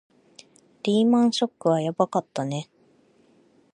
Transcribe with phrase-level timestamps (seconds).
[0.81, 2.71] リーマンショックはやばかったね